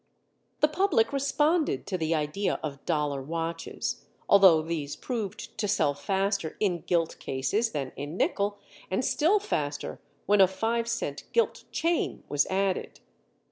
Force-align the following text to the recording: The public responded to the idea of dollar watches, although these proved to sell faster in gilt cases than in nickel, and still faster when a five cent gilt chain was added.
The 0.61 0.67
public 0.67 1.13
responded 1.13 1.85
to 1.85 1.95
the 1.95 2.15
idea 2.15 2.59
of 2.63 2.83
dollar 2.85 3.21
watches, 3.21 4.03
although 4.27 4.63
these 4.63 4.95
proved 4.95 5.55
to 5.59 5.67
sell 5.67 5.93
faster 5.93 6.57
in 6.59 6.79
gilt 6.81 7.19
cases 7.19 7.69
than 7.69 7.91
in 7.95 8.17
nickel, 8.17 8.57
and 8.89 9.05
still 9.05 9.39
faster 9.39 10.01
when 10.25 10.41
a 10.41 10.47
five 10.47 10.87
cent 10.87 11.25
gilt 11.33 11.65
chain 11.71 12.23
was 12.29 12.47
added. 12.47 12.99